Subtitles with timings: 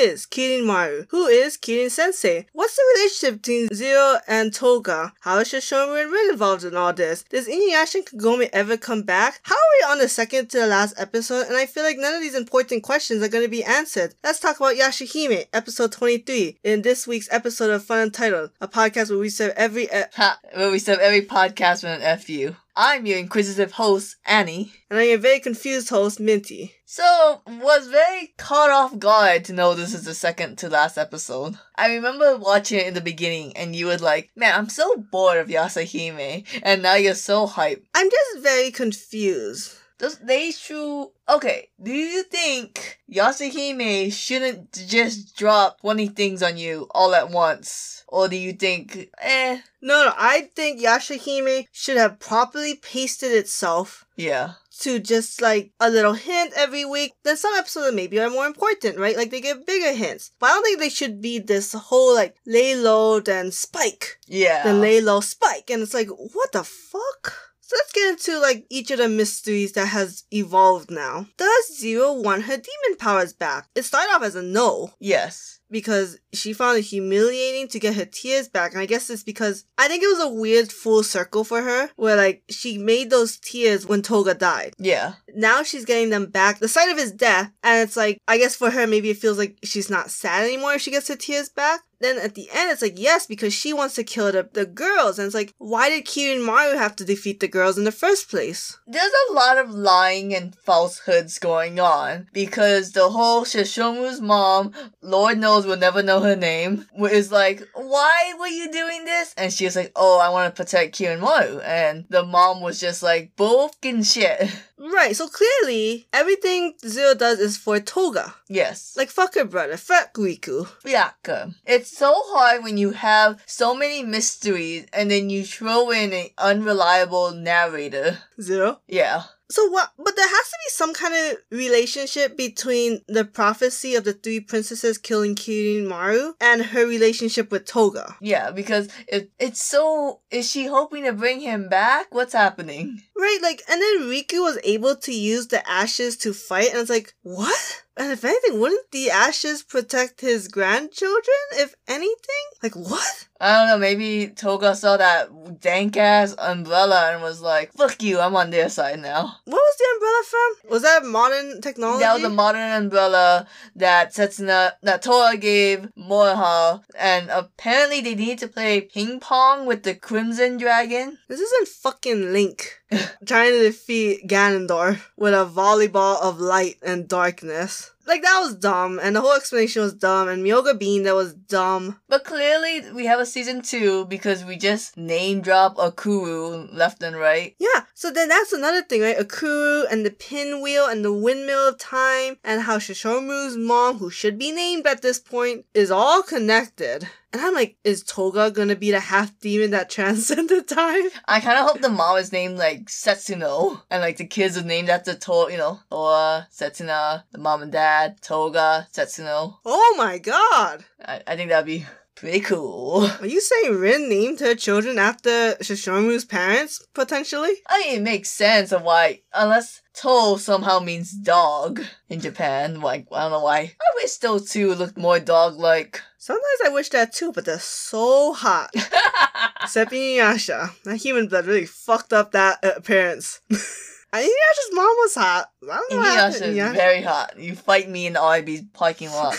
[0.00, 1.04] is Kirin Maru?
[1.10, 2.46] Who is Kirin Sensei?
[2.52, 5.12] What's the relationship between Zero and Toga?
[5.20, 7.22] How is Shishomu and Rin involved in all this?
[7.28, 9.40] Does Inuyasha and Kagome ever come back?
[9.42, 11.46] How are we on the second to the last episode?
[11.48, 14.14] And I feel like none of these important questions are going to be answered.
[14.24, 19.10] Let's talk about Yashahime, episode 23, in this week's episode of Fun Untitled, a podcast
[19.10, 19.90] where we serve every.
[19.90, 22.56] Uh, e- Ha, where we serve every podcast with an FU.
[22.76, 24.72] I'm your inquisitive host, Annie.
[24.88, 26.74] and I'm your very confused host, Minty.
[26.92, 31.56] So, was very caught off guard to know this is the second to last episode.
[31.76, 35.38] I remember watching it in the beginning and you were like, man, I'm so bored
[35.38, 37.84] of Yashahime, and now you're so hyped.
[37.94, 39.76] I'm just very confused.
[40.00, 46.88] Does they true okay, do you think Yashahime shouldn't just drop 20 things on you
[46.90, 48.02] all at once?
[48.08, 54.04] Or do you think, eh, No, no, I think Yashahime should have properly pasted itself
[54.16, 54.54] yeah.
[54.80, 57.12] to just like a little hint every week.
[57.22, 59.16] Then some episodes maybe are more important, right?
[59.16, 60.32] Like they give bigger hints.
[60.40, 64.64] But I don't think they should be this whole like lay low then spike, Yeah.
[64.64, 65.70] then lay low spike.
[65.70, 67.34] And it's like, what the fuck?
[67.70, 71.28] So let's get into like each of the mysteries that has evolved now.
[71.36, 73.68] Does Zero want her demon powers back?
[73.76, 75.60] It started off as a no yes.
[75.70, 78.72] because she found it humiliating to get her tears back.
[78.72, 81.90] And I guess it's because I think it was a weird full circle for her
[81.94, 84.74] where like she made those tears when Toga died.
[84.76, 85.12] Yeah.
[85.34, 86.58] Now she's getting them back.
[86.58, 87.52] The sight of his death.
[87.62, 90.74] And it's like, I guess for her, maybe it feels like she's not sad anymore
[90.74, 91.80] if she gets her tears back.
[92.00, 95.18] Then at the end, it's like, yes, because she wants to kill the, the girls.
[95.18, 98.30] And it's like, why did Kirin Maru have to defeat the girls in the first
[98.30, 98.78] place?
[98.86, 105.36] There's a lot of lying and falsehoods going on because the whole Shishomu's mom, Lord
[105.36, 109.34] knows we'll never know her name, is like, why were you doing this?
[109.36, 111.60] And she was like, oh, I want to protect Kirin Maru.
[111.60, 114.50] And the mom was just like, bullfucking shit.
[114.82, 118.32] Right, so clearly, everything Zero does is for Toga.
[118.48, 118.94] yes.
[118.96, 120.66] Like, fuck her brother, fuck Riku.
[120.82, 121.54] Ryaka.
[121.66, 126.28] It's so hard when you have so many mysteries and then you throw in an
[126.38, 128.16] unreliable narrator.
[128.40, 128.80] Zero.
[128.88, 129.24] Yeah.
[129.50, 129.90] So what?
[129.98, 134.40] But there has to be some kind of relationship between the prophecy of the three
[134.40, 138.16] princesses killing Kirin Maru and her relationship with Toga.
[138.20, 140.20] Yeah, because it, it's so.
[140.30, 142.14] Is she hoping to bring him back?
[142.14, 143.02] What's happening?
[143.16, 146.88] Right, like, and then Riku was able to use the ashes to fight, and it's
[146.88, 147.82] like, what?
[148.00, 152.46] And if anything, wouldn't the ashes protect his grandchildren, if anything?
[152.62, 153.28] Like, what?
[153.38, 158.18] I don't know, maybe Toga saw that dank ass umbrella and was like, fuck you,
[158.18, 159.36] I'm on their side now.
[159.44, 160.70] What was the umbrella from?
[160.70, 162.00] Was that modern technology?
[162.00, 163.46] That was a modern umbrella
[163.76, 169.82] that Setsuna, that Towa gave Moroha, and apparently they need to play ping pong with
[169.82, 171.18] the Crimson Dragon.
[171.28, 172.79] this isn't fucking Link
[173.26, 177.90] trying to defeat Ganondorf with a volleyball of light and darkness.
[178.06, 181.34] Like, that was dumb, and the whole explanation was dumb, and Myoga Bean, that was
[181.34, 182.00] dumb.
[182.08, 187.16] But clearly, we have a season two because we just name drop Akuru left and
[187.16, 187.54] right.
[187.58, 189.18] Yeah, so then that's another thing, right?
[189.18, 194.38] Akuru and the pinwheel and the windmill of time and how Shishomu's mom, who should
[194.38, 197.08] be named at this point, is all connected.
[197.32, 201.04] And I'm like, is Toga gonna be the half demon that transcended time?
[201.28, 204.64] I kind of hope the mom is named like Setsuno, and like the kids are
[204.64, 207.89] named after To, you know, Towa, Setsuna, the mom and dad,
[208.20, 209.56] Toga, Setsuno.
[209.64, 210.84] Oh my god!
[211.04, 213.10] I, I think that'd be pretty cool.
[213.20, 217.52] Are you saying Rin named her children after Shishomu's parents, potentially?
[217.68, 222.80] I mean, it makes sense of why, unless To somehow means dog in Japan.
[222.80, 223.74] Like, I don't know why.
[223.80, 226.00] I wish those two looked more dog-like.
[226.18, 228.70] Sometimes I wish that too, but they're so hot.
[229.62, 230.70] Except Inuyasha.
[230.84, 233.40] That human blood really fucked up that uh, appearance.
[234.12, 235.50] And Inuyasha's mom was hot.
[235.62, 236.74] I don't know what Inuyasha is Inuyasha.
[236.74, 237.38] very hot.
[237.38, 239.36] You fight me in the RB's parking lot.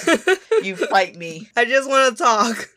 [0.63, 1.49] you fight me.
[1.57, 2.69] I just want to talk.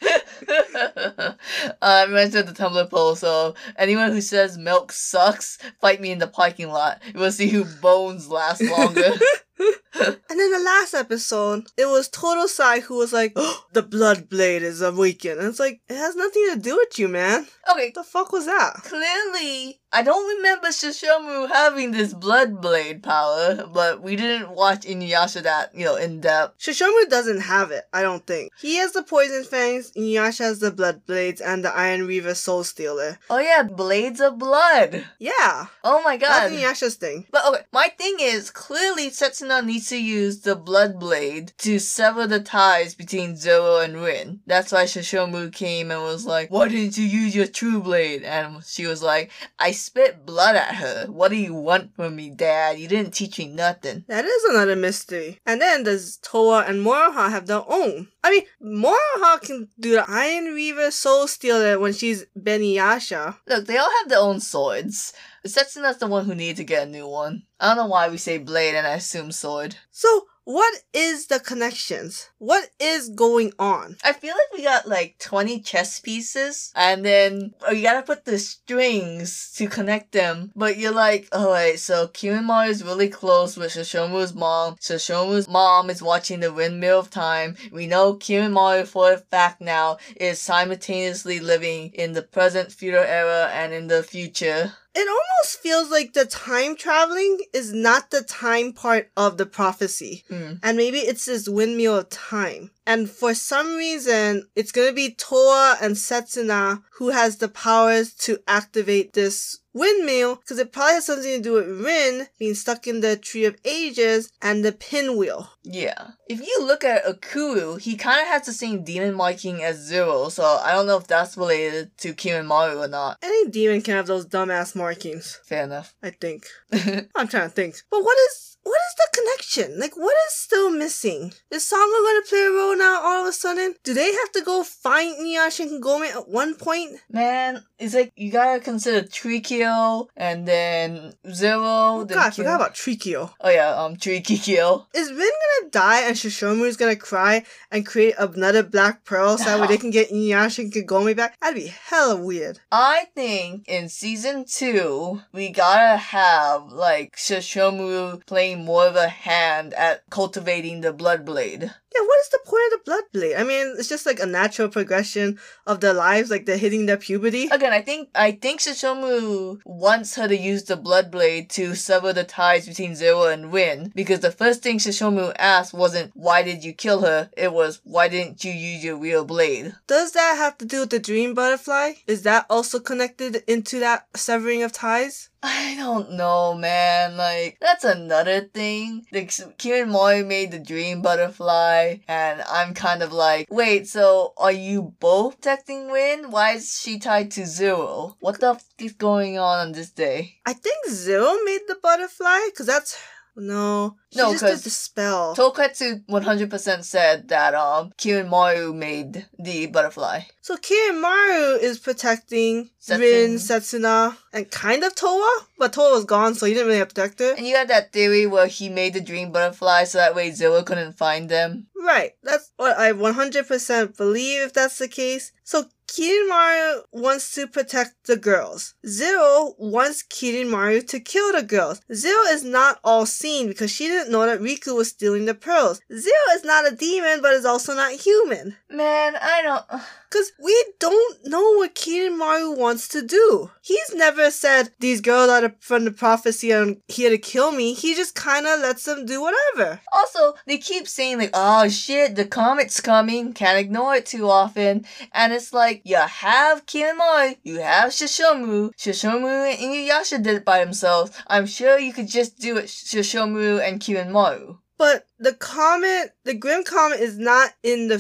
[0.49, 1.33] uh,
[1.83, 6.27] I mentioned the Tumblr poll, so anyone who says milk sucks, fight me in the
[6.27, 7.01] parking lot.
[7.15, 9.13] We'll see who bones last longer.
[9.97, 14.63] And then the last episode, it was Totosai who was like, oh, the blood blade
[14.63, 15.39] is awakened.
[15.39, 17.47] And it's like, it has nothing to do with you, man.
[17.71, 18.75] okay, What the fuck was that?
[18.83, 25.45] clearly, I don't remember Shishomu having this blood blade power, but we didn't watch Inuyasha
[25.45, 26.59] that, you know, in depth.
[26.59, 28.51] Shishomu doesn't have it, I don't think.
[28.61, 32.65] He has the poison fangs, Inuyasha has the blood blades, and the Iron Reaver Soul
[32.65, 33.19] Stealer.
[33.31, 35.05] Oh yeah, blades of blood.
[35.21, 36.51] Yeah, Oh my god.
[36.51, 37.27] that's Inuyasha's thing.
[37.31, 41.79] But okay, my thing is clearly Setsuna Setsuna needs to use the Blood Blade to
[41.79, 44.41] sever the ties between Zero and Rin.
[44.47, 48.23] That's why Shishomu came and was like, Why didn't you use your true blade?
[48.23, 51.07] And she was like, I spit blood at her.
[51.09, 52.79] What do you want from me, Dad?
[52.79, 54.05] You didn't teach me nothing.
[54.09, 55.41] That is another mystery.
[55.45, 58.09] And then does Towa and Moroha have their own?
[58.23, 63.37] I mean, Moroha can do the Iron Reaver Soul Stealer when she's Beniyasha.
[63.47, 65.13] Look, they all have their own swords.
[65.47, 67.43] Setsuna's the one who needs to get a new one.
[67.61, 69.77] I don't know why we say blade and I assume sword.
[69.91, 72.29] So, what is the connections?
[72.37, 73.97] What is going on?
[74.05, 78.27] I feel like we got like 20 chess pieces and then oh, you gotta put
[78.27, 80.53] the strings to connect them.
[80.55, 84.77] But you're like, alright, so Kirinmaru is really close with Shishomu's mom.
[84.77, 87.57] Shishomu's mom is watching the Windmill of Time.
[87.73, 93.51] We know Kirinmaru for a fact now is simultaneously living in the present, feudal era,
[93.53, 94.75] and in the future.
[94.97, 100.25] It almost feels like the time traveling is not the time part of the prophecy.
[100.31, 100.61] Mm.
[100.63, 102.71] And maybe it's this windmill of time.
[102.87, 108.39] And for some reason, it's gonna be Towa and Setsuna who has the powers to
[108.47, 113.01] activate this windmill, because it probably has something to do with Rin being stuck in
[113.01, 115.51] the Tree of Ages and the pinwheel.
[115.65, 116.13] Yeah.
[116.29, 120.29] If you look at Akuru, he kind of has the same demon marking as Zero,
[120.29, 123.19] so I don't know if that's related to Kirinmaru or not.
[123.23, 125.95] Any demon can have those dumbass markings, Fair enough.
[126.03, 126.47] I think.
[126.73, 127.83] I'm trying to think.
[127.91, 129.79] But what is what is the connection?
[129.79, 131.33] Like, what is still missing?
[131.51, 133.75] Is Sango gonna play a role now all of a sudden?
[133.83, 136.93] Do they have to go find Inuyasha and Kagome at one point?
[137.11, 141.63] Man, it's like you gotta consider Trikio and then Zero.
[141.65, 143.31] Oh then god, I forgot about Trikio.
[143.41, 144.87] Oh yeah, um, Trikikyo.
[144.95, 149.45] Is Rin gonna die and Shishomu is gonna cry and create another Black Pearl so
[149.45, 151.39] that way they can get Inuyasha and Kagome back?
[151.41, 152.61] That'd be hella weird.
[152.71, 159.75] I think in season two, we gotta have like Shishomu playing more of a hand
[159.75, 161.73] at cultivating the blood blade.
[161.95, 163.37] Yeah, what is the point of the blood blade?
[163.37, 166.97] I mean, it's just like a natural progression of their lives, like they're hitting their
[166.97, 167.47] puberty.
[167.53, 172.13] Again, I think I think Shishomu wants her to use the blood blade to sever
[172.13, 176.65] the ties between Zero and Rin because the first thing Shishomu asked wasn't why did
[176.65, 179.75] you kill her, it was why didn't you use your real blade?
[179.87, 181.93] Does that have to do with the dream butterfly?
[182.09, 185.31] Is that also connected into that severing of ties?
[185.47, 187.19] I don't know, man.
[187.19, 189.05] Like, that's another thing.
[189.13, 194.53] Like, Kirin Maru made the dream butterfly, and I'm kind of like, wait, so are
[194.69, 196.31] you both protecting Win?
[196.31, 198.17] Why is she tied to Zero?
[198.21, 200.21] What the f is going on on this day?
[200.47, 202.97] I think Zero made the butterfly, because that's.
[203.37, 203.97] No.
[204.13, 205.35] She No, because the spell.
[205.35, 210.21] Tokatsu 100% said that, um, Kirin Maru made the butterfly.
[210.41, 216.35] So Kirimaru is protecting Setsun- Rin, Setsuna, and kind of Towa, but Towa was gone,
[216.35, 217.35] so he didn't really have to protect her.
[217.37, 220.63] And you had that theory where he made the dream butterfly so that way Zilla
[220.63, 221.67] couldn't find them.
[221.77, 225.33] Right, that's what I 100% believe if that's the case.
[225.43, 228.75] So Kirimaru wants to protect the girls.
[228.87, 231.81] Zero wants Kirimaru to kill the girls.
[231.93, 235.81] Zero is not all seen because she didn't know that Riku was stealing the pearls.
[235.93, 238.57] Zero is not a demon, but is also not human.
[238.71, 239.83] Man, I don't.
[240.11, 243.51] Because we don't know what Kirimaru wants to do.
[243.67, 247.73] He's never said, these girls are from the prophecy and here to kill me.
[247.73, 249.81] He just kind of lets them do whatever.
[249.91, 253.33] Also, they keep saying like, "Oh shit, the comet's coming.
[253.33, 258.73] Can't ignore it too often." And it's like, you have Kinemoi, you have Shishomu.
[258.77, 261.13] Shishomu and Inuyasha did it by themselves.
[261.27, 264.59] I'm sure you could just do it, Shishomu and Kinemoi.
[264.77, 267.99] But the comet, the Grim Comet is not in the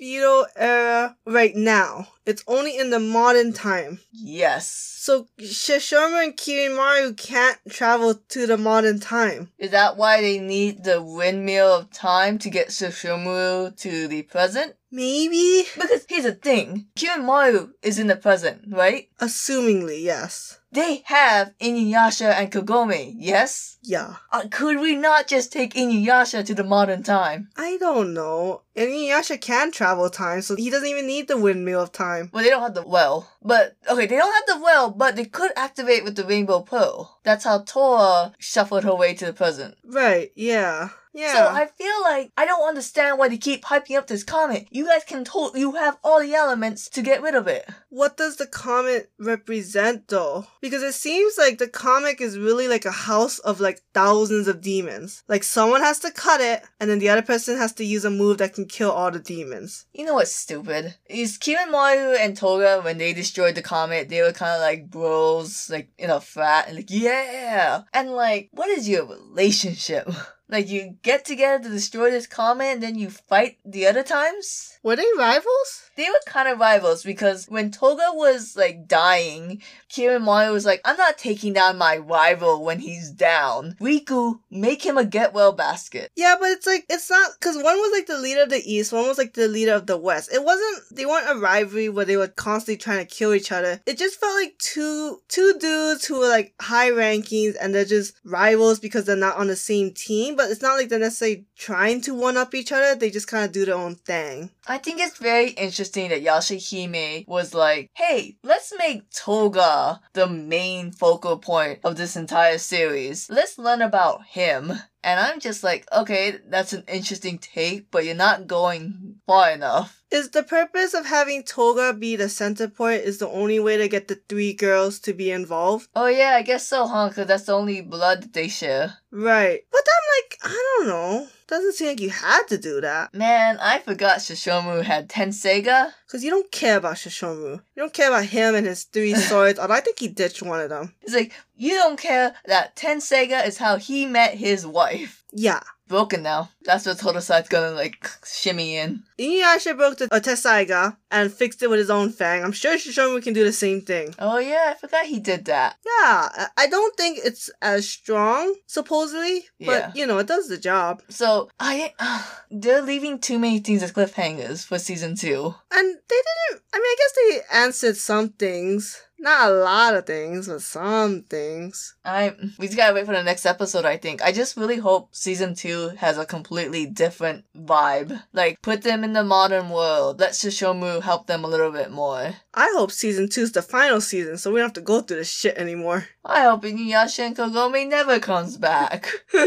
[0.00, 2.08] feudal era right now.
[2.24, 4.00] It's only in the modern time.
[4.12, 4.66] Yes.
[4.98, 9.50] So Shishomu and Kirimaru can't travel to the modern time.
[9.58, 14.74] Is that why they need the windmill of time to get Shishomu to the present?
[14.92, 15.64] Maybe?
[15.74, 19.08] Because here's the thing, Kinemoi is in the present, right?
[19.20, 20.58] Assumingly, yes.
[20.72, 23.78] They have Inuyasha and Kagome, yes?
[23.82, 24.16] Yeah.
[24.32, 27.50] Uh, could we not just take Inuyasha to the modern time?
[27.56, 28.62] I don't know.
[28.76, 32.30] And Inuyasha can travel time, so he doesn't even need the windmill of time.
[32.32, 33.28] Well, they don't have the well.
[33.42, 37.18] But, okay, they don't have the well, but they could activate with the Rainbow Pearl.
[37.24, 39.76] That's how Tora shuffled her way to the present.
[39.84, 40.90] Right, yeah.
[41.12, 41.34] Yeah.
[41.34, 44.68] So I feel like I don't understand why they keep hyping up this comet.
[44.70, 47.68] You guys can to- you have all the elements to get rid of it.
[47.88, 50.46] what does the comet represent though?
[50.60, 54.60] Because it seems like the comic is really like a house of like thousands of
[54.60, 55.24] demons.
[55.26, 58.10] Like someone has to cut it, and then the other person has to use a
[58.10, 59.86] move that kill all the demons.
[59.92, 60.94] You know what's stupid?
[61.06, 64.90] Is Kirin Maru and Toga when they destroyed the comet, they were kind of like
[64.90, 67.82] bros, like in a frat, and like yeah.
[67.92, 70.10] And like, what is your relationship?
[70.50, 74.78] Like you get together to destroy this comet and then you fight the other times?
[74.82, 75.90] Were they rivals?
[75.96, 80.80] They were kind of rivals because when Toga was like dying, Kirin Maru was like,
[80.84, 83.76] I'm not taking down my rival when he's down.
[83.80, 86.10] Riku, make him a get well basket.
[86.16, 88.92] Yeah, but it's like it's not because one was like the leader of the east,
[88.92, 90.32] one was like the leader of the west.
[90.32, 93.80] It wasn't they weren't a rivalry where they were constantly trying to kill each other.
[93.86, 98.14] It just felt like two two dudes who were like high rankings and they're just
[98.24, 100.36] rivals because they're not on the same team.
[100.40, 102.94] But it's not like they're necessarily trying to one up each other.
[102.94, 104.48] They just kind of do their own thing.
[104.66, 110.92] I think it's very interesting that Yashahime was like, hey, let's make Toga the main
[110.92, 113.28] focal point of this entire series.
[113.28, 114.72] Let's learn about him.
[115.02, 120.02] And I'm just like, okay, that's an interesting take, but you're not going far enough.
[120.10, 123.86] Is the purpose of having Toga be the center point is the only way to
[123.86, 125.88] get the three girls to be involved?
[125.94, 127.10] Oh yeah, I guess so, huh?
[127.10, 128.94] Because that's the only blood that they share.
[129.12, 129.60] Right.
[129.70, 131.28] But I'm like, I don't know.
[131.46, 133.14] Doesn't seem like you had to do that.
[133.14, 135.92] Man, I forgot Shishomu had Tenseiga.
[136.06, 137.52] Because you don't care about Shishomu.
[137.52, 140.60] You don't care about him and his three swords, although I think he ditched one
[140.60, 140.92] of them.
[141.02, 145.24] It's like, you don't care that Tenseiga is how he met his wife.
[145.32, 145.60] Yeah.
[145.90, 146.50] Broken now.
[146.62, 149.02] That's what Totosai's gonna like shimmy in.
[149.18, 152.44] Inuyasha broke the uh, Tessaiga and fixed it with his own fang.
[152.44, 154.14] I'm sure Shishomu can do the same thing.
[154.20, 155.74] Oh yeah, I forgot he did that.
[155.84, 159.92] Yeah, I- don't think it's as strong, supposedly, but Yeah.
[159.96, 161.02] you know, it does the job.
[161.08, 161.92] So I,
[162.52, 165.52] they're leaving too many things as cliffhangers for season two.
[165.72, 167.12] And they didn't, I mean, I guess
[167.50, 169.02] they answered some things.
[169.20, 171.94] Not a lot of things, but some things.
[172.06, 173.84] I we just gotta wait for the next episode.
[173.84, 174.22] I think.
[174.22, 178.22] I just really hope season two has a completely different vibe.
[178.32, 180.20] Like put them in the modern world.
[180.20, 182.34] Let's just show Shishomu help them a little bit more.
[182.52, 185.30] I hope season two's the final season, so we don't have to go through this
[185.30, 186.08] shit anymore.
[186.24, 189.08] I hope Inuyasha and Kagome never comes back.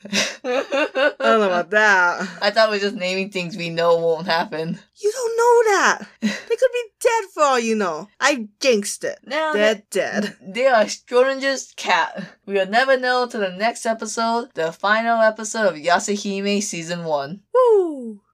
[0.04, 2.28] I don't know about that.
[2.40, 4.78] I thought we were just naming things we know won't happen.
[4.96, 6.08] You don't know that.
[6.48, 8.08] They could be dead for all you know.
[8.18, 9.18] I jinxed it.
[9.24, 10.36] Now Dead, dead.
[10.40, 12.24] They are Schrodinger's cat.
[12.46, 17.42] We'll never know till the next episode, the final episode of Yashahime season one.
[17.54, 18.20] Woo!